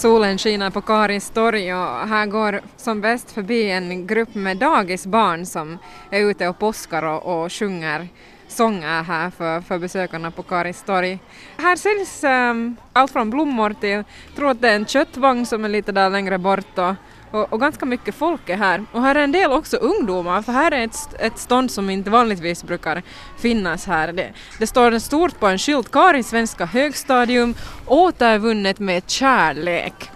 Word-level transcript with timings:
Solen 0.00 0.38
skiner 0.38 0.70
på 0.70 0.80
Karins 0.80 1.30
torg 1.30 1.74
och 1.74 2.08
här 2.08 2.26
går 2.26 2.60
som 2.76 3.00
bäst 3.00 3.30
förbi 3.30 3.70
en 3.70 4.06
grupp 4.06 4.34
med 4.34 4.56
dagisbarn 4.56 5.46
som 5.46 5.78
är 6.10 6.20
ute 6.20 6.48
och 6.48 6.58
påskar 6.58 7.02
och, 7.02 7.42
och 7.44 7.52
sjunger 7.52 8.08
sånger 8.48 9.02
här 9.02 9.30
för, 9.30 9.60
för 9.60 9.78
besökarna 9.78 10.30
på 10.30 10.42
Karins 10.42 10.82
torg. 10.82 11.18
Här 11.56 11.76
säljs 11.76 12.24
um, 12.24 12.76
allt 12.92 13.12
från 13.12 13.30
blommor 13.30 13.74
till, 13.80 13.90
jag 13.90 14.04
tror 14.36 14.50
att 14.50 14.60
det 14.60 14.68
är 14.70 14.76
en 14.76 14.86
köttvagn 14.86 15.46
som 15.46 15.64
är 15.64 15.68
lite 15.68 15.92
där 15.92 16.10
längre 16.10 16.38
bort 16.38 16.78
och, 16.78 16.94
och, 17.30 17.52
och, 17.52 17.60
ganska 17.60 17.86
mycket 17.86 18.14
folk 18.14 18.48
är 18.48 18.56
här. 18.56 18.84
Och 18.92 19.02
här 19.02 19.14
är 19.14 19.24
en 19.24 19.32
del 19.32 19.52
också 19.52 19.76
ungdomar, 19.76 20.42
för 20.42 20.52
här 20.52 20.72
är 20.72 20.84
ett, 20.84 21.14
ett 21.18 21.38
stånd 21.38 21.70
som 21.70 21.90
inte 21.90 22.10
vanligtvis 22.10 22.64
brukar 22.64 23.02
finnas 23.38 23.86
här. 23.86 24.12
Det, 24.12 24.32
det 24.58 24.66
står 24.66 24.98
stort 24.98 25.40
på 25.40 25.46
en 25.46 25.58
skylt, 25.58 25.92
Karin 25.92 26.24
svenska 26.24 26.66
högstadium, 26.66 27.54
återvunnet 27.86 28.78
med 28.78 29.10
kärlek. 29.10 30.10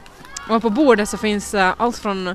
Och 0.49 0.63
på 0.63 0.71
bordet 0.71 1.09
så 1.09 1.17
finns 1.17 1.55
uh, 1.55 1.73
allt 1.77 1.99
från 1.99 2.35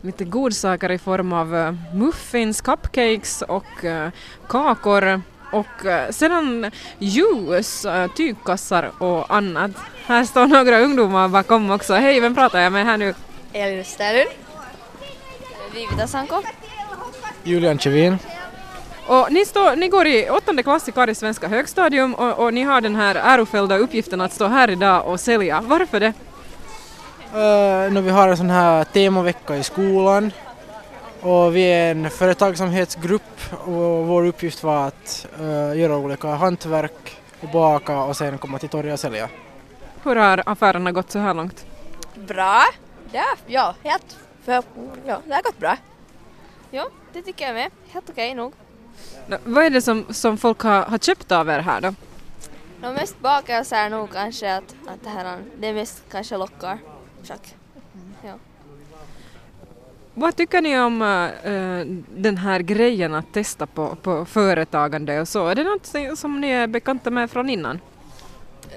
lite 0.00 0.24
godsaker 0.24 0.90
i 0.90 0.98
form 0.98 1.32
av 1.32 1.54
uh, 1.54 1.74
muffins, 1.94 2.60
cupcakes 2.60 3.42
och 3.42 3.84
uh, 3.84 4.08
kakor 4.48 5.22
och 5.52 5.66
sedan 6.10 6.70
ljus, 6.98 7.86
tygkassar 8.16 8.90
och 8.98 9.34
annat. 9.34 9.70
Här 10.06 10.24
står 10.24 10.46
några 10.46 10.80
ungdomar 10.80 11.28
bakom 11.28 11.70
också. 11.70 11.94
Hej, 11.94 12.20
vem 12.20 12.34
pratar 12.34 12.60
jag 12.60 12.72
med 12.72 12.84
här 12.84 12.96
nu? 12.96 13.14
Elin 13.52 13.84
Stälund. 13.84 14.30
Vivita 15.74 16.06
Sanko. 16.06 16.42
Julian 17.44 17.78
Kevin. 17.78 18.18
Och 19.06 19.32
ni, 19.32 19.44
står, 19.44 19.76
ni 19.76 19.88
går 19.88 20.06
i 20.06 20.30
åttonde 20.30 20.62
klass 20.62 20.88
i 20.88 20.92
Karis 20.92 21.18
svenska 21.18 21.48
högstadium 21.48 22.14
och, 22.14 22.38
och, 22.38 22.54
ni 22.54 22.62
har 22.62 22.80
den 22.80 22.96
här 22.96 23.14
ärofällda 23.14 23.76
uppgiften 23.76 24.20
att 24.20 24.32
stå 24.32 24.46
här 24.46 24.70
idag 24.70 25.06
och 25.06 25.20
sälja. 25.20 25.60
Varför 25.60 26.00
det? 26.00 26.12
Uh, 27.34 27.92
no, 27.92 28.00
vi 28.00 28.10
har 28.10 28.28
en 28.28 28.36
sån 28.36 28.50
här 28.50 28.84
temavecka 28.84 29.56
i 29.56 29.62
skolan 29.62 30.32
och 31.20 31.56
vi 31.56 31.62
är 31.62 31.90
en 31.90 32.10
företagsamhetsgrupp 32.10 33.54
och 33.64 34.06
vår 34.06 34.26
uppgift 34.26 34.62
var 34.62 34.86
att 34.86 35.26
uh, 35.40 35.78
göra 35.78 35.96
olika 35.96 36.28
hantverk 36.28 37.16
och 37.40 37.48
baka 37.48 37.98
och 37.98 38.16
sen 38.16 38.38
komma 38.38 38.58
till 38.58 38.68
torget 38.68 38.92
och 38.92 39.00
sälja. 39.00 39.28
Hur 40.04 40.16
har 40.16 40.42
affärerna 40.46 40.92
gått 40.92 41.10
så 41.10 41.18
här 41.18 41.34
långt? 41.34 41.66
Bra. 42.14 42.62
Ja, 43.12 43.36
ja 43.46 43.74
helt 43.82 44.18
för, 44.44 44.62
ja, 45.06 45.20
det 45.26 45.34
har 45.34 45.42
gått 45.42 45.58
bra. 45.58 45.76
Ja, 46.70 46.88
det 47.12 47.22
tycker 47.22 47.44
jag 47.44 47.54
med. 47.54 47.70
Helt 47.92 48.10
okej 48.10 48.32
okay, 48.32 48.34
nog. 48.34 48.52
Vad 49.44 49.64
är 49.64 49.70
det 49.70 49.82
som, 49.82 50.04
som 50.10 50.38
folk 50.38 50.60
har, 50.60 50.82
har 50.82 50.98
köpt 50.98 51.32
av 51.32 51.48
er 51.48 51.58
här 51.58 51.80
då? 51.80 51.94
De 52.80 52.94
mest 52.94 53.20
bakelser 53.20 53.90
nog 53.90 54.12
kanske 54.12 54.56
att, 54.56 54.74
att 54.86 55.04
det 55.04 55.08
här 55.08 55.38
det 55.58 55.72
mest 55.72 56.02
kanske 56.10 56.36
lockar. 56.36 56.78
Schack. 57.22 57.54
Ja. 58.24 58.34
Vad 60.14 60.36
tycker 60.36 60.62
ni 60.62 60.78
om 60.78 61.02
uh, 61.02 62.02
den 62.08 62.36
här 62.36 62.60
grejen 62.60 63.14
att 63.14 63.32
testa 63.32 63.66
på, 63.66 63.96
på 64.02 64.24
företagande 64.24 65.20
och 65.20 65.28
så? 65.28 65.46
Är 65.46 65.54
det 65.54 65.64
något 65.64 66.18
som 66.18 66.40
ni 66.40 66.50
är 66.50 66.66
bekanta 66.66 67.10
med 67.10 67.30
från 67.30 67.50
innan? 67.50 67.80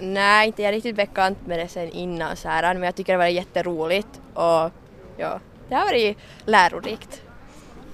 Nej, 0.02 0.48
inte 0.48 0.62
jag 0.62 0.70
är 0.70 0.74
riktigt 0.74 0.96
bekant 0.96 1.48
med 1.48 1.60
det 1.60 1.68
sen 1.68 1.90
innan 1.90 2.36
så 2.36 2.50
här, 2.50 2.74
men 2.74 2.84
jag 2.84 2.96
tycker 2.96 3.14
det 3.14 3.18
var 3.18 3.26
jätteroligt 3.26 4.22
och 4.34 4.72
ja, 5.18 5.40
det 5.70 5.76
har 5.76 5.86
varit 5.86 6.18
lärorikt. 6.46 7.22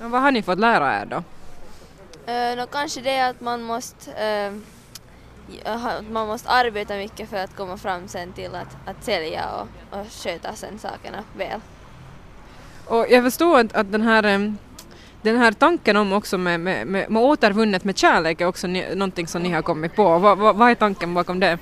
Och 0.02 0.12
vad 0.12 0.22
har 0.22 0.32
ni 0.32 0.42
fått 0.42 0.60
lära 0.60 1.02
er 1.02 1.06
då? 1.06 1.24
Uh, 2.32 2.58
no, 2.58 2.68
kanske 2.72 3.02
det 3.02 3.20
att 3.20 3.42
man 3.42 3.62
måste, 3.62 4.12
uh, 5.66 6.02
man 6.12 6.28
måste 6.28 6.50
arbeta 6.50 6.96
mycket 6.96 7.30
för 7.30 7.38
att 7.38 7.56
komma 7.56 7.78
fram 7.78 8.08
sen 8.08 8.34
till 8.34 8.56
att, 8.56 8.78
att 8.86 9.04
sälja 9.04 9.46
och, 9.50 10.00
och 10.00 10.08
sköta 10.12 10.54
sen 10.54 10.80
sakerna 10.80 11.24
väl. 11.38 11.62
Och 12.86 13.06
jag 13.10 13.24
förstår 13.24 13.60
att, 13.60 13.74
att 13.74 13.92
den 13.92 14.02
här 14.02 14.56
den 15.22 15.38
här 15.38 15.52
tanken 15.52 15.98
om 15.98 16.14
också 16.14 16.38
med, 16.38 16.60
med, 16.60 16.88
med, 16.88 17.12
med 17.12 17.24
återvunnet 17.24 17.84
med 17.84 17.98
kärlek 17.98 18.42
är 18.42 18.46
också 18.46 18.68
ni, 18.68 18.96
någonting 18.96 19.28
som 19.28 19.44
ni 19.44 19.50
har 19.50 19.62
kommit 19.62 19.96
på. 19.96 20.18
Vad, 20.18 20.38
vad, 20.38 20.56
vad 20.56 20.72
är 20.72 20.76
tanken 20.76 21.14
bakom 21.14 21.40
det? 21.40 21.58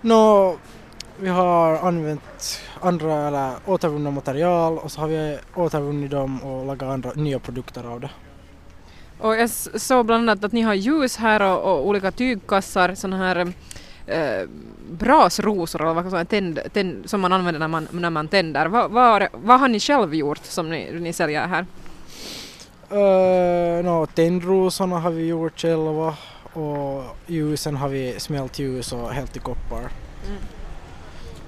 No, 0.00 0.58
vi 1.20 1.28
har 1.28 1.78
använt 1.78 2.60
andra 2.80 3.28
eller 3.28 3.52
återvunna 3.66 4.10
material 4.10 4.78
och 4.78 4.92
så 4.92 5.00
har 5.00 5.08
vi 5.08 5.38
återvunnit 5.54 6.10
dem 6.10 6.42
och 6.42 6.66
lagat 6.66 6.88
andra 6.88 7.10
nya 7.14 7.38
produkter 7.38 7.84
av 7.86 8.00
det. 8.00 8.10
Och 9.20 9.36
jag 9.36 9.50
såg 9.50 10.06
bland 10.06 10.30
annat 10.30 10.44
att 10.44 10.52
ni 10.52 10.62
har 10.62 10.74
ljus 10.74 11.16
här 11.16 11.42
och, 11.42 11.72
och 11.72 11.88
olika 11.88 12.10
tygkassar, 12.10 12.94
sådana 12.94 13.16
här 13.16 13.52
eh, 14.06 14.48
brasrosor 14.90 15.82
eller 15.82 15.94
vad 15.94 16.10
säga, 16.10 16.24
tänd, 16.24 16.60
tänd, 16.72 17.10
som 17.10 17.20
man 17.20 17.32
använder 17.32 17.58
när 17.58 17.68
man, 17.68 17.88
när 17.90 18.10
man 18.10 18.28
tänder. 18.28 18.66
Vad, 18.66 18.90
vad, 18.90 19.28
vad 19.32 19.60
har 19.60 19.68
ni 19.68 19.80
själv 19.80 20.14
gjort 20.14 20.44
som 20.44 20.70
ni, 20.70 20.92
ni 21.00 21.12
säljer 21.12 21.46
här? 21.46 21.66
Uh, 22.92 23.84
no, 23.84 24.06
tändrosorna 24.06 24.98
har 24.98 25.10
vi 25.10 25.26
gjort 25.26 25.60
själva 25.60 26.14
och 26.52 27.04
ljusen 27.26 27.76
har 27.76 27.88
vi 27.88 28.20
smält 28.20 28.58
ljus 28.58 28.92
och 28.92 29.10
hällt 29.10 29.36
i 29.36 29.38
koppar. 29.38 29.78
Mm. 29.78 30.38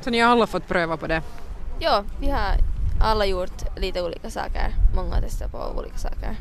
Så 0.00 0.10
ni 0.10 0.18
har 0.18 0.30
alla 0.30 0.46
fått 0.46 0.68
pröva 0.68 0.96
på 0.96 1.06
det? 1.06 1.22
Ja, 1.78 2.04
vi 2.20 2.30
har 2.30 2.56
alla 3.02 3.26
gjort 3.26 3.78
lite 3.78 4.02
olika 4.02 4.30
saker. 4.30 4.74
Många 4.96 5.14
har 5.14 5.22
testat 5.22 5.52
på 5.52 5.74
olika 5.78 5.98
saker. 5.98 6.36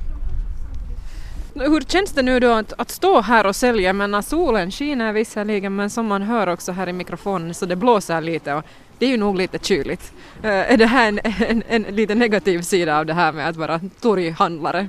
Hur 1.53 1.81
känns 1.81 2.12
det 2.12 2.22
nu 2.22 2.40
då 2.40 2.52
att, 2.52 2.74
att 2.78 2.90
stå 2.90 3.22
här 3.22 3.46
och 3.46 3.56
sälja? 3.56 3.94
Men 3.94 4.24
solen 4.24 4.72
skiner 4.72 5.14
visserligen 5.14 5.75
men 5.75 5.90
som 5.90 6.06
man 6.06 6.22
hör 6.22 6.48
också 6.48 6.72
här 6.72 6.90
i 6.90 6.94
mikrofonen 6.94 7.53
så 7.53 7.66
det 7.66 7.75
blåser 7.75 8.22
lite 8.22 8.53
och 8.53 8.64
det 8.98 9.06
är 9.06 9.09
ju 9.09 9.18
nog 9.18 9.38
lite 9.38 9.59
kyligt. 9.59 10.14
Uh, 10.44 10.50
är 10.50 10.78
det 10.78 10.86
här 10.86 11.08
en, 11.08 11.19
en, 11.24 11.64
en, 11.68 11.81
lite 11.84 12.16
negativ 12.16 12.62
sida 12.62 13.00
av 13.00 13.06
det 13.06 13.14
här 13.14 13.31
med 13.31 13.50
att 13.50 13.56
vara 13.56 13.80
torghandlare? 14.02 14.88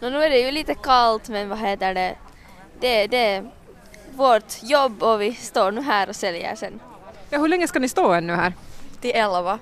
No, 0.00 0.10
nu 0.10 0.24
är 0.24 0.30
det 0.30 0.38
ju 0.38 0.50
lite 0.50 0.74
kallt 0.74 1.28
men 1.28 1.48
vad 1.48 1.58
heter 1.58 1.94
det, 1.94 2.14
det, 2.80 3.06
det 3.06 3.16
är 3.16 3.50
vårt 4.14 4.62
jobb 4.62 5.02
och 5.02 5.20
vi 5.20 5.34
står 5.34 5.70
nu 5.70 5.80
här 5.80 6.08
och 6.08 6.16
säljer 6.16 6.54
sen. 6.54 6.80
Ja, 7.30 7.38
hur 7.38 7.48
länge 7.48 7.68
ska 7.68 7.78
ni 7.78 7.88
stå 7.88 8.12
ännu 8.12 8.32
här? 8.32 8.52
Till 9.00 9.10
elva. 9.14 9.58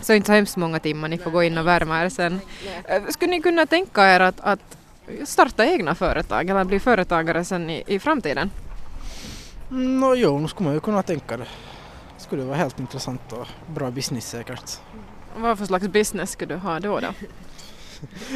Så 0.00 0.12
inte 0.12 0.26
så 0.26 0.32
hemskt 0.32 0.56
många 0.56 0.78
timmar, 0.78 1.08
ni 1.08 1.18
får 1.18 1.30
gå 1.30 1.42
in 1.42 1.58
och 1.58 1.66
värma 1.66 2.04
er 2.04 2.08
sen. 2.08 2.40
Nej. 2.86 3.00
Uh, 3.00 3.08
skulle 3.08 3.30
ni 3.30 3.42
kunna 3.42 3.66
tänka 3.66 4.14
er 4.14 4.20
att, 4.20 4.40
att 4.40 4.78
starta 5.24 5.66
egna 5.66 5.94
företag 5.94 6.50
eller 6.50 6.64
bli 6.64 6.80
företagare 6.80 7.44
sen 7.44 7.70
i, 7.70 7.84
i 7.86 7.98
framtiden? 7.98 8.50
No, 9.68 10.14
jo, 10.14 10.38
nu 10.38 10.48
skulle 10.48 10.64
man 10.64 10.74
ju 10.74 10.80
kunna 10.80 11.02
tänka 11.02 11.36
det. 11.36 11.46
Det 12.16 12.22
skulle 12.22 12.42
vara 12.42 12.56
helt 12.56 12.80
intressant 12.80 13.32
och 13.32 13.46
bra 13.66 13.90
business 13.90 14.28
säkert. 14.28 14.80
Vad 15.36 15.58
för 15.58 15.66
slags 15.66 15.88
business 15.88 16.30
skulle 16.30 16.54
du 16.54 16.60
ha 16.60 16.80
då? 16.80 17.00
då? 17.00 17.08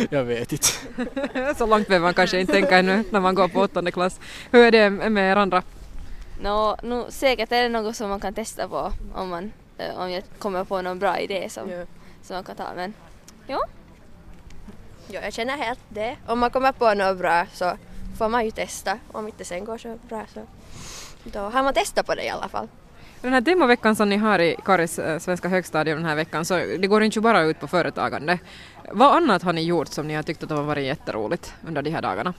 Jag 0.10 0.24
vet 0.24 0.52
inte. 0.52 0.68
Så 1.56 1.66
långt 1.66 1.88
behöver 1.88 2.06
man 2.06 2.14
kanske 2.14 2.40
inte 2.40 2.52
tänka 2.52 2.78
ännu 2.78 3.04
när 3.10 3.20
man 3.20 3.34
går 3.34 3.48
på 3.48 3.60
åttonde 3.60 3.92
klass. 3.92 4.20
Hur 4.50 4.60
är 4.60 4.70
det 4.70 4.90
med 4.90 5.32
er 5.32 5.36
andra? 5.36 5.62
No, 6.42 6.76
no, 6.82 7.06
säkert 7.10 7.53
är 7.53 7.62
det 7.62 7.69
något 7.69 7.97
som 7.97 8.10
man 8.10 8.20
kan 8.20 8.34
testa 8.34 8.69
på 8.69 8.92
om, 9.14 9.28
man, 9.28 9.53
eh, 9.78 9.98
om 9.98 10.10
jag 10.10 10.22
kommer 10.38 10.64
på 10.64 10.82
någon 10.82 10.98
bra 10.98 11.19
idé 11.19 11.48
som, 11.48 11.70
yeah. 11.70 11.86
som 12.22 12.36
man 12.36 12.44
kan 12.44 12.56
ta. 12.56 12.75
Men 12.76 12.94
jo, 13.47 13.58
Ja, 15.06 15.20
jag 15.22 15.32
känner 15.32 15.56
helt 15.56 15.81
det. 15.88 16.16
Om 16.26 16.38
man 16.38 16.50
kommer 16.50 16.72
på 16.72 16.94
något 16.94 17.19
bra 17.19 17.47
så 17.52 17.72
får 18.19 18.28
man 18.28 18.44
ju 18.44 18.50
testa. 18.50 18.98
Om 19.12 19.26
inte 19.26 19.44
sen 19.44 19.64
går 19.64 19.78
så 19.78 19.98
bra 20.08 20.25
så 20.34 20.41
då 21.25 21.38
har 21.41 21.62
man 21.62 21.75
testat 21.75 22.06
på 22.06 22.14
det 22.14 22.25
i 22.25 22.28
alla 22.28 22.48
fall. 22.48 22.69
Den 23.20 23.32
här 23.32 23.41
demoveckan 23.41 23.97
som 23.97 24.08
ni 24.08 24.16
har 24.16 24.38
i 24.38 24.56
Karis 24.64 24.98
äh, 24.98 25.19
svenska 25.19 25.48
högstadium 25.48 25.98
den 25.98 26.06
här 26.06 26.14
veckan 26.14 26.44
så 26.44 26.54
det 26.54 26.86
går 26.86 27.02
inte 27.02 27.20
bara 27.20 27.42
ut 27.42 27.60
på 27.60 27.69
företagande. 27.69 28.38
Vad 28.92 29.16
annat 29.16 29.42
har 29.42 29.52
ni 29.52 29.62
gjort 29.62 29.88
som 29.88 30.08
ni 30.08 30.14
har 30.14 30.22
tyckt 30.22 30.42
att 30.42 30.48
det 30.48 30.54
har 30.54 30.62
varit 30.62 30.84
jätteroligt 30.84 31.54
under 31.66 31.82
de 31.82 31.91
här 31.91 32.02
dagarna? 32.02 32.34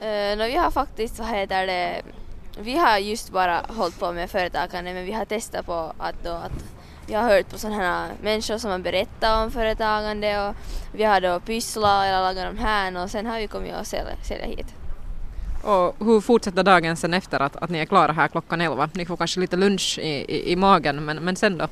Uh, 0.00 0.38
no, 0.38 0.44
vi 0.44 0.56
har 0.56 0.70
faktiskt, 0.70 1.18
vad 1.18 1.28
heter 1.28 1.66
det, 1.66 2.02
vi 2.58 2.76
har 2.76 2.98
just 2.98 3.30
bara 3.30 3.62
hållit 3.68 3.98
på 3.98 4.12
med 4.12 4.30
företagande 4.30 4.94
men 4.94 5.04
vi 5.04 5.12
har 5.12 5.24
testat 5.24 5.66
på 5.66 5.92
att, 5.98 6.24
då, 6.24 6.30
att 6.30 6.64
vi 7.06 7.14
har 7.14 7.22
hört 7.22 7.50
på 7.50 7.58
sådana 7.58 7.76
här 7.76 8.12
människor 8.22 8.58
som 8.58 8.70
har 8.70 8.78
berättat 8.78 9.44
om 9.44 9.50
företagande 9.50 10.48
och 10.48 10.54
vi 10.92 11.04
har 11.04 11.20
då 11.20 11.40
pysslat 11.40 12.04
eller 12.04 12.20
lagat 12.20 12.54
de 12.54 12.62
här 12.62 13.02
och 13.02 13.10
sen 13.10 13.26
har 13.26 13.38
vi 13.38 13.46
kommit 13.46 13.74
och 13.80 13.86
sälja, 13.86 14.12
sälja 14.22 14.46
hit. 14.46 14.66
Och 15.62 16.06
hur 16.06 16.20
fortsätter 16.20 16.62
dagen 16.62 16.96
sen 16.96 17.14
efter 17.14 17.40
att, 17.40 17.56
att 17.56 17.70
ni 17.70 17.78
är 17.78 17.84
klara 17.84 18.12
här 18.12 18.28
klockan 18.28 18.60
elva? 18.60 18.90
Ni 18.92 19.06
får 19.06 19.16
kanske 19.16 19.40
lite 19.40 19.56
lunch 19.56 19.98
i, 19.98 20.08
i, 20.08 20.52
i 20.52 20.56
magen 20.56 21.04
men, 21.04 21.16
men 21.16 21.36
sen 21.36 21.58
då? 21.58 21.68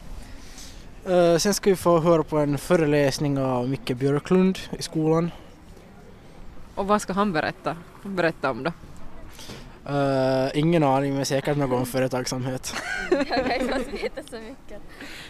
Uh, 1.12 1.38
sen 1.38 1.54
ska 1.54 1.70
vi 1.70 1.76
få 1.76 2.00
höra 2.00 2.22
på 2.22 2.38
en 2.38 2.58
föreläsning 2.58 3.38
av 3.38 3.68
Micke 3.68 3.96
Björklund 3.96 4.58
i 4.78 4.82
skolan. 4.82 5.30
Och 6.74 6.86
vad 6.86 7.02
ska 7.02 7.12
han 7.12 7.32
berätta, 7.32 7.76
berätta 8.02 8.50
om 8.50 8.62
då? 8.62 8.72
Uh, 9.90 10.58
ingen 10.58 10.82
aning 10.82 11.14
men 11.14 11.26
säkert 11.26 11.56
något 11.56 11.78
om 11.78 11.86
företagsamhet. 11.86 12.74
jag 13.10 13.26
kan 13.28 13.78
inte 13.78 13.90
veta 13.90 14.22
så 14.30 14.36
mycket. 14.36 14.82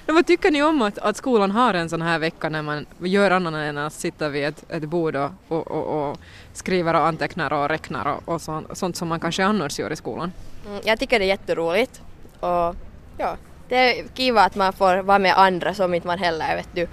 Men 0.06 0.14
vad 0.14 0.26
tycker 0.26 0.50
ni 0.50 0.62
om 0.62 0.82
att, 0.82 0.98
att 0.98 1.16
skolan 1.16 1.50
har 1.50 1.74
en 1.74 1.88
sån 1.88 2.02
här 2.02 2.18
vecka 2.18 2.48
när 2.48 2.62
man 2.62 2.86
gör 2.98 3.30
annat 3.30 3.54
än 3.54 3.78
att 3.78 3.92
sitta 3.92 4.28
vid 4.28 4.44
ett, 4.44 4.64
ett 4.68 4.84
bord 4.84 5.16
och, 5.16 5.30
och, 5.48 5.70
och, 5.70 6.10
och 6.10 6.18
skriver 6.52 6.94
och 6.94 7.06
antecknar 7.06 7.52
och 7.52 7.68
räknar 7.68 8.06
och, 8.06 8.34
och 8.34 8.40
sånt, 8.40 8.78
sånt 8.78 8.96
som 8.96 9.08
man 9.08 9.20
kanske 9.20 9.44
annars 9.44 9.78
gör 9.78 9.92
i 9.92 9.96
skolan? 9.96 10.32
Mm, 10.66 10.80
jag 10.84 10.98
tycker 10.98 11.18
det 11.18 11.24
är 11.24 11.28
jätteroligt 11.28 12.02
och 12.40 12.76
ja, 13.18 13.36
det 13.68 13.76
är 13.76 14.08
kiva 14.14 14.42
att 14.42 14.56
man 14.56 14.72
får 14.72 15.02
vara 15.02 15.18
med 15.18 15.38
andra 15.38 15.74
som 15.74 15.94
inte 15.94 16.06
man 16.06 16.18
heller 16.18 16.56
vet 16.56 16.68
du 16.74 16.88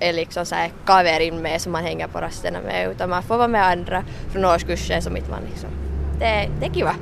är 0.00 0.12
liksom 0.12 0.46
så 0.46 0.54
här 0.54 0.72
kaverin 0.86 1.42
med 1.42 1.60
som 1.60 1.72
man 1.72 1.84
hänger 1.84 2.08
på 2.08 2.18
rasterna 2.18 2.60
med 2.60 2.90
utan 2.90 3.10
man 3.10 3.22
får 3.22 3.36
vara 3.36 3.48
med 3.48 3.66
andra 3.66 4.04
från 4.32 4.44
årskursen 4.44 5.02
som 5.02 5.16
inte 5.16 5.30
man 5.30 5.42
liksom. 5.50 5.87
Det, 6.18 6.50
det 6.60 6.66
är 6.66 6.74
kiva. 6.74 6.94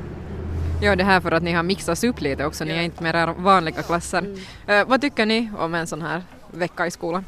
Ja, 0.80 0.96
det 0.96 1.04
här 1.04 1.20
för 1.20 1.32
att 1.32 1.42
ni 1.42 1.52
har 1.52 1.62
mixats 1.62 2.04
upp 2.04 2.20
lite 2.20 2.46
också, 2.46 2.64
ni 2.64 2.72
är 2.72 2.82
inte 2.82 3.02
med 3.02 3.14
era 3.14 3.32
vanliga 3.32 3.82
klasser. 3.82 4.18
Mm. 4.18 4.80
Uh, 4.80 4.88
vad 4.88 5.00
tycker 5.00 5.26
ni 5.26 5.50
om 5.58 5.74
en 5.74 5.86
sån 5.86 6.02
här 6.02 6.22
vecka 6.50 6.86
i 6.86 6.90
skolan? 6.90 7.24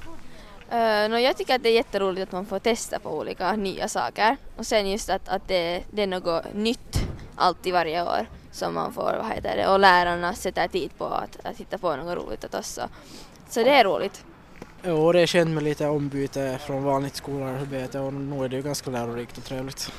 Uh, 0.73 1.11
no, 1.11 1.19
jag 1.19 1.37
tycker 1.37 1.55
att 1.55 1.63
det 1.63 1.69
är 1.69 1.75
jätteroligt 1.75 2.23
att 2.23 2.33
man 2.33 2.47
får 2.47 2.59
testa 2.59 2.99
på 2.99 3.19
olika 3.19 3.53
nya 3.53 3.89
saker 3.89 4.37
och 4.57 4.67
sen 4.67 4.91
just 4.91 5.11
att, 5.11 5.29
att 5.29 5.49
det, 5.49 5.83
det 5.91 6.03
är 6.03 6.07
något 6.07 6.55
nytt 6.55 7.09
alltid 7.37 7.73
varje 7.73 8.03
år 8.03 8.27
som 8.51 8.75
man 8.75 8.93
får, 8.93 9.15
vad 9.23 9.33
heter 9.33 9.57
det, 9.57 9.69
och 9.69 9.79
lärarna 9.79 10.35
sätter 10.35 10.69
tid 10.69 10.91
på 10.99 11.05
att, 11.05 11.47
att 11.47 11.57
hitta 11.57 11.79
på 11.79 11.97
något 11.97 12.19
roligt 12.19 12.45
åt 12.45 12.55
oss. 12.55 12.69
Så, 12.69 12.83
så 13.49 13.63
det 13.63 13.71
är 13.71 13.85
roligt. 13.85 14.25
Jo, 14.83 15.13
det 15.13 15.21
är 15.21 15.27
känt 15.27 15.51
med 15.51 15.63
lite 15.63 15.87
ombyte 15.87 16.59
från 16.67 16.85
vanligt 16.85 17.17
skolarbete 17.17 17.99
och 17.99 18.13
nu 18.13 18.45
är 18.45 18.49
det 18.49 18.57
ju 18.57 18.63
ganska 18.63 18.91
lärorikt 18.91 19.39
och 19.39 19.45
trevligt. 19.45 19.93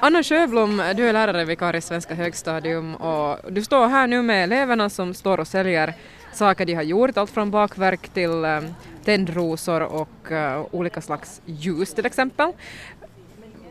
Anna 0.00 0.22
Sjöblom, 0.22 0.82
du 0.96 1.08
är 1.08 1.12
lärare 1.12 1.44
vid 1.44 1.58
Karis 1.58 1.86
svenska 1.86 2.14
högstadium 2.14 2.94
och 2.94 3.52
du 3.52 3.64
står 3.64 3.88
här 3.88 4.06
nu 4.06 4.22
med 4.22 4.44
eleverna 4.44 4.90
som 4.90 5.14
står 5.14 5.40
och 5.40 5.48
säljer 5.48 5.94
saker 6.32 6.66
de 6.66 6.74
har 6.74 6.82
gjort, 6.82 7.16
allt 7.16 7.30
från 7.30 7.50
bakverk 7.50 8.08
till 8.08 8.44
eh, 8.44 8.60
tändrosor 9.04 9.82
och 9.82 10.30
uh, 10.30 10.66
olika 10.70 11.00
slags 11.00 11.40
ljus 11.44 11.94
till 11.94 12.06
exempel. 12.06 12.52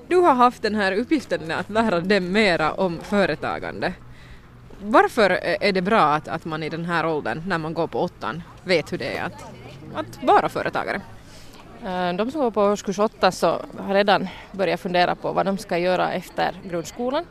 Du 0.07 0.15
har 0.15 0.33
haft 0.33 0.62
den 0.62 0.75
här 0.75 0.92
uppgiften 0.92 1.51
att 1.51 1.69
lära 1.69 2.00
dem 2.00 2.31
mera 2.31 2.74
om 2.74 3.00
företagande. 3.00 3.94
Varför 4.81 5.30
eh, 5.30 5.68
är 5.68 5.71
det 5.71 5.81
bra 5.81 6.01
att, 6.01 6.27
att 6.27 6.45
man 6.45 6.63
i 6.63 6.69
den 6.69 6.86
här 6.86 7.06
åldern, 7.06 7.44
när 7.48 7.57
man 7.57 7.74
går 7.74 7.88
på 7.88 8.00
åttan, 8.00 8.44
vet 8.63 8.94
hur 8.94 8.98
det 8.98 9.18
är 9.18 9.24
att, 9.24 9.45
att 9.95 10.24
vara 10.24 10.50
företagare? 10.50 11.01
Eh, 11.85 12.13
de 12.13 12.31
som 12.31 12.41
går 12.41 12.51
på 12.51 12.62
årskurs 12.62 13.00
8 13.00 13.31
så 13.31 13.62
har 13.77 13.94
redan 13.94 14.27
börjat 14.51 14.79
fundera 14.79 15.15
på 15.15 15.31
vad 15.31 15.45
de 15.45 15.57
ska 15.57 15.77
göra 15.77 16.12
efter 16.12 16.56
grundskolan. 16.63 17.25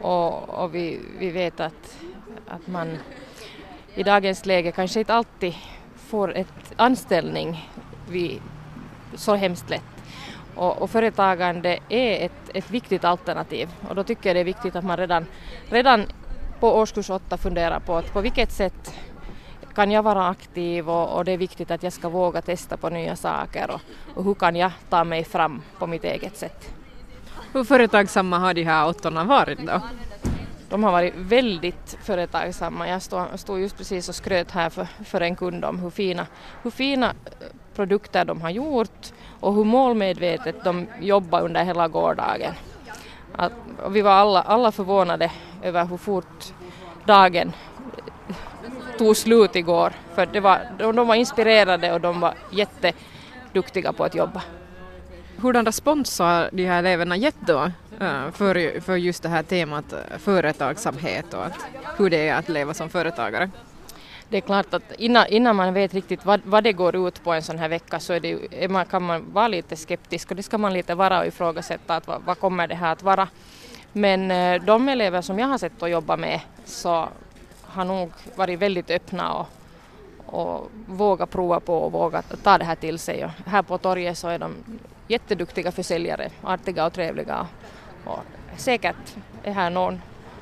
Och, 0.00 0.48
och 0.48 0.74
vi, 0.74 1.00
vi 1.18 1.30
vet 1.30 1.60
att, 1.60 1.98
att 2.48 2.66
man 2.66 2.98
i 3.94 4.02
dagens 4.02 4.46
läge 4.46 4.72
kanske 4.72 4.98
inte 4.98 5.14
alltid 5.14 5.54
får 5.96 6.36
ett 6.36 6.72
anställning 6.76 7.70
vid, 8.08 8.40
så 9.14 9.34
hemskt 9.34 9.70
lätt. 9.70 9.82
Och, 10.54 10.82
och 10.82 10.90
företagande 10.90 11.78
är 11.88 12.26
ett, 12.26 12.50
ett 12.54 12.70
viktigt 12.70 13.04
alternativ 13.04 13.68
och 13.88 13.94
då 13.94 14.04
tycker 14.04 14.28
jag 14.28 14.36
det 14.36 14.40
är 14.40 14.44
viktigt 14.44 14.76
att 14.76 14.84
man 14.84 14.96
redan, 14.96 15.26
redan 15.70 16.06
på 16.60 16.76
årskurs 16.76 17.10
8 17.10 17.36
funderar 17.36 17.80
på 17.80 17.96
att 17.96 18.12
på 18.12 18.20
vilket 18.20 18.52
sätt 18.52 18.94
kan 19.74 19.90
jag 19.90 20.02
vara 20.02 20.28
aktiv 20.28 20.90
och, 20.90 21.16
och, 21.16 21.24
det 21.24 21.32
är 21.32 21.38
viktigt 21.38 21.70
att 21.70 21.82
jag 21.82 21.92
ska 21.92 22.08
våga 22.08 22.42
testa 22.42 22.76
på 22.76 22.88
nya 22.88 23.16
saker 23.16 23.70
och, 23.70 23.80
och 24.14 24.24
hur 24.24 24.34
kan 24.34 24.56
jag 24.56 24.72
ta 24.88 25.04
mig 25.04 25.24
fram 25.24 25.62
på 25.78 25.86
mitt 25.86 26.04
eget 26.04 26.36
sätt. 26.36 26.74
Hur 27.52 27.64
företagsamma 27.64 28.38
har 28.38 28.54
de 28.54 28.62
här 28.62 28.88
åttorna 28.88 29.24
varit 29.24 29.58
då? 29.58 29.80
De 30.68 30.84
har 30.84 30.92
varit 30.92 31.14
väldigt 31.16 31.98
företagsamma. 32.02 32.88
Jag 32.88 33.02
stod, 33.02 33.26
stod 33.34 33.60
just 33.60 33.76
precis 33.76 34.08
och 34.08 34.14
skröt 34.14 34.50
här 34.50 34.70
för, 34.70 34.86
för 35.04 35.20
en 35.20 35.36
kund 35.36 35.64
om 35.64 35.78
hur 35.78 35.90
fina, 35.90 36.26
hur 36.62 36.70
fina 36.70 37.06
eh, 37.06 37.46
produkter 37.74 38.24
de 38.24 38.40
har 38.40 38.50
gjort 38.50 39.12
och 39.40 39.54
hur 39.54 39.64
målmedvetet 39.64 40.64
de 40.64 40.86
jobbar 41.00 41.40
under 41.40 41.64
hela 41.64 41.88
gårdagen. 41.88 42.54
Att, 43.36 43.52
vi 43.88 44.02
var 44.02 44.12
alla, 44.12 44.42
alla 44.42 44.72
förvånade 44.72 45.30
över 45.62 45.84
hur 45.84 45.96
fort 45.96 46.52
dagen 47.04 47.52
tog 48.98 49.16
slut 49.16 49.56
igår. 49.56 49.92
För 50.14 50.26
det 50.26 50.40
var, 50.40 50.60
de 50.78 51.06
var 51.06 51.14
inspirerade 51.14 51.92
och 51.92 52.00
de 52.00 52.20
var 52.20 52.34
jätteduktiga 52.50 53.92
på 53.92 54.04
att 54.04 54.14
jobba. 54.14 54.42
Hurdan 55.36 55.66
respons 55.66 56.18
har 56.18 56.48
de 56.52 56.66
här 56.66 56.78
eleverna 56.78 57.16
gett 57.16 57.46
då 57.46 57.70
eh, 58.00 58.30
för, 58.32 58.80
för 58.80 58.96
just 58.96 59.22
det 59.22 59.28
här 59.28 59.42
temat 59.42 59.92
eh, 59.92 60.18
företagsamhet 60.18 61.34
och 61.34 61.44
att, 61.44 61.66
hur 61.96 62.10
det 62.10 62.28
är 62.28 62.34
att 62.34 62.48
leva 62.48 62.74
som 62.74 62.88
företagare? 62.88 63.50
Det 64.28 64.36
är 64.36 64.40
klart 64.40 64.74
att 64.74 64.92
innan, 64.98 65.26
innan 65.26 65.56
man 65.56 65.74
vet 65.74 65.94
riktigt 65.94 66.24
vad, 66.24 66.40
vad 66.44 66.64
det 66.64 66.72
går 66.72 67.08
ut 67.08 67.24
på 67.24 67.32
en 67.32 67.42
sån 67.42 67.58
här 67.58 67.68
vecka 67.68 68.00
så 68.00 68.12
är 68.12 68.20
det, 68.20 68.70
man, 68.70 68.86
kan 68.86 69.02
man 69.02 69.32
vara 69.32 69.48
lite 69.48 69.76
skeptisk 69.76 70.30
och 70.30 70.36
det 70.36 70.42
ska 70.42 70.58
man 70.58 70.72
lite 70.72 70.94
vara 70.94 71.20
och 71.20 71.26
ifrågasätta 71.26 71.96
att 71.96 72.06
vad, 72.06 72.22
vad 72.22 72.38
kommer 72.38 72.66
det 72.66 72.74
här 72.74 72.92
att 72.92 73.02
vara. 73.02 73.28
Men 73.92 74.30
eh, 74.30 74.62
de 74.62 74.88
elever 74.88 75.20
som 75.20 75.38
jag 75.38 75.46
har 75.46 75.58
sett 75.58 75.82
och 75.82 75.88
jobba 75.90 76.16
med 76.16 76.40
så 76.64 77.08
har 77.74 77.84
nog 77.84 78.10
varit 78.34 78.58
väldigt 78.58 78.90
öppna 78.90 79.32
och, 79.32 79.46
och 80.26 80.70
vågat 80.86 81.30
prova 81.30 81.60
på 81.60 81.78
och 81.78 81.92
vågat 81.92 82.42
ta 82.42 82.58
det 82.58 82.64
här 82.64 82.74
till 82.74 82.98
sig. 82.98 83.24
Och 83.24 83.30
här 83.46 83.62
på 83.62 83.78
torget 83.78 84.18
så 84.18 84.28
är 84.28 84.38
de 84.38 84.54
jätteduktiga 85.08 85.72
försäljare, 85.72 86.30
artiga 86.42 86.86
och 86.86 86.92
trevliga. 86.92 87.46
Och 88.04 88.20
säkert 88.56 89.16
är 89.42 89.52
här 89.52 89.70
någon 89.70 90.00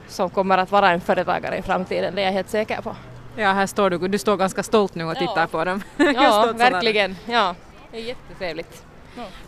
som 0.09 0.31
kommer 0.31 0.59
att 0.59 0.71
vara 0.71 0.91
en 0.91 1.01
företagare 1.01 1.57
i 1.57 1.63
framtiden, 1.63 2.15
det 2.15 2.23
är 2.23 2.27
jag 2.27 2.33
helt 2.33 2.51
säker 2.51 2.83
på. 2.83 2.97
Ja, 3.37 3.53
här 3.53 3.67
står 3.67 3.91
du, 3.91 4.09
du 4.09 4.19
står 4.19 4.37
ganska 4.37 4.63
stolt 4.63 4.95
nu 4.95 5.05
och 5.05 5.17
tittar 5.17 5.41
ja. 5.41 5.47
på 5.47 5.65
dem. 5.65 5.83
ja, 5.97 6.53
verkligen. 6.57 7.17
Ja, 7.27 7.55
det 7.91 7.97
är 7.97 8.03
jättetrevligt. 8.03 8.85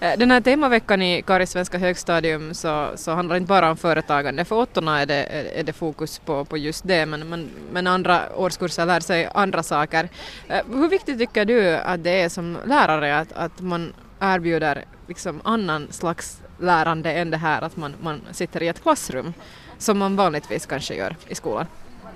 Eh, 0.01 0.19
den 0.19 0.31
här 0.31 0.41
temaveckan 0.41 1.03
i 1.03 1.23
Karis 1.23 1.51
svenska 1.51 1.79
högstadium 1.79 2.55
så, 2.55 2.91
så 2.95 3.13
handlar 3.13 3.35
det 3.35 3.39
inte 3.39 3.49
bara 3.49 3.71
om 3.71 3.77
företagande. 3.77 4.45
För 4.45 4.57
åttorna 4.57 5.01
är 5.01 5.07
det, 5.07 5.25
är 5.55 5.63
det 5.63 5.73
fokus 5.73 6.19
på, 6.19 6.45
på 6.45 6.57
just 6.57 6.89
det, 6.89 7.07
men, 7.07 7.29
men, 7.29 7.51
men 7.73 7.87
andra 7.87 8.37
årskurser 8.37 8.87
lär 8.87 9.01
sig 9.01 9.29
andra 9.35 9.63
saker. 9.63 10.09
Eh, 10.49 10.61
hur 10.73 10.89
viktigt 10.89 11.19
tycker 11.19 11.45
du 11.45 11.75
att 11.75 12.05
det 12.05 12.21
är 12.21 12.29
som 12.29 12.59
lärare 12.65 13.19
att, 13.19 13.33
att 13.33 13.61
man 13.61 13.93
erbjuder 14.21 14.85
liksom 15.09 15.41
annan 15.45 15.93
slags 15.93 16.41
lärande 16.61 17.13
än 17.13 17.31
det 17.31 17.37
här 17.37 17.63
att 17.63 17.77
man, 17.77 17.95
man 18.03 18.21
sitter 18.33 18.63
i 18.63 18.69
ett 18.69 18.83
klassrum, 18.83 19.35
som 19.79 19.99
man 19.99 20.17
vanligtvis 20.17 20.67
kanske 20.67 20.95
gör 20.95 21.17
i 21.29 21.35
skolan? 21.35 21.67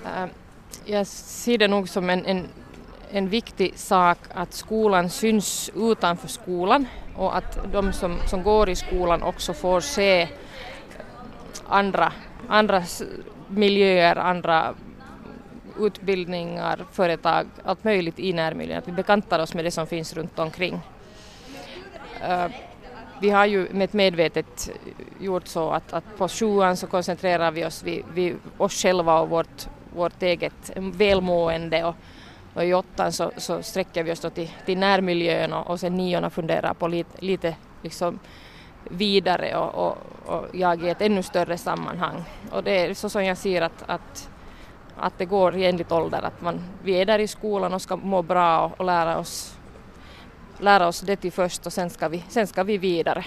Eh, 0.05 0.27
jag 0.85 1.06
ser 1.06 1.59
det 1.59 1.69
nog 1.69 1.89
som 1.89 2.11
en, 2.11 2.27
en 2.27 2.49
en 3.11 3.29
viktig 3.29 3.79
sak 3.79 4.19
att 4.35 4.55
skolan 4.55 5.11
syns 5.11 5.71
utanför 5.77 6.29
skolan 6.29 6.87
och 7.19 7.37
att 7.37 7.59
de 7.73 7.93
som, 7.93 8.19
som 8.26 8.43
går 8.43 8.69
i 8.69 8.76
skolan 8.76 9.23
också 9.23 9.55
får 9.55 9.81
se 9.81 10.29
andra, 11.67 12.12
andra 12.49 12.82
miljöer, 13.49 14.17
andra 14.17 14.75
utbildningar, 15.79 16.85
företag, 16.92 17.47
allt 17.64 17.85
möjligt 17.85 18.19
i 18.19 18.33
närmiljön, 18.33 18.78
att 18.78 18.88
vi 18.88 18.92
bekantar 18.92 19.38
oss 19.38 19.54
med 19.54 19.64
det 19.64 19.71
som 19.71 19.87
finns 19.87 20.14
runt 20.14 20.38
omkring. 20.38 20.81
Uh, 22.28 22.47
vi 23.21 23.31
har 23.31 23.47
ju 23.47 23.69
med 23.71 23.95
medvetet 23.95 24.71
gjort 25.21 25.47
så 25.47 25.71
att, 25.71 25.92
att 25.92 26.16
på 26.19 26.28
sjuan 26.28 26.76
så 26.76 26.87
koncentrerar 26.87 27.50
vi 27.50 27.64
oss 27.64 27.83
vid, 27.83 28.04
vid 28.14 28.37
oss 28.59 28.83
själva 28.83 29.21
och 29.21 29.28
vårt, 29.28 29.69
vårt 29.97 30.23
eget 30.23 30.73
välmående 30.76 31.85
och, 31.85 31.95
och 32.59 32.65
i 32.65 32.75
åttan 32.75 33.12
så, 33.12 33.31
så 33.37 33.62
sträcker 33.62 34.05
vi 34.05 34.12
oss 34.12 34.21
då 34.21 34.31
till, 34.31 34.50
till 34.67 34.79
närmiljön 34.79 35.53
och, 35.53 35.71
och 35.71 35.81
sen 35.81 35.95
niorna 35.95 36.31
funderar 36.31 36.75
på 36.75 36.88
lite, 36.88 37.25
lite 37.25 37.57
liksom 37.83 38.19
vidare 38.85 39.57
och, 39.57 39.75
och, 39.75 39.99
och 40.27 40.47
jag 40.53 40.83
i 40.83 40.88
ett 40.88 41.03
ännu 41.03 41.23
större 41.23 41.59
sammanhang. 41.59 42.25
Och 42.53 42.65
det 42.65 42.87
är 42.87 42.95
så 42.95 43.09
som 43.09 43.25
jag 43.25 43.37
ser 43.37 43.62
att, 43.62 43.85
att, 43.87 44.31
att 44.97 45.19
det 45.19 45.25
går 45.25 45.57
i 45.57 45.67
enligt 45.67 45.93
ålder, 45.93 46.23
att 46.23 46.41
man, 46.41 46.61
vi 46.83 46.93
är 46.93 47.07
där 47.07 47.19
i 47.19 47.29
skolan 47.29 47.75
och 47.75 47.83
ska 47.83 47.97
må 47.97 48.23
bra 48.23 48.61
och, 48.61 48.81
och 48.81 48.87
lära, 48.87 49.19
oss, 49.19 49.59
lära 50.59 50.87
oss 50.87 51.00
det 51.00 51.17
till 51.17 51.33
först 51.33 51.67
och 51.67 51.73
sen 51.73 51.91
ska 51.91 52.09
vi, 52.09 52.25
sen 52.29 52.47
ska 52.47 52.62
vi 52.65 52.79
vidare. 52.79 53.25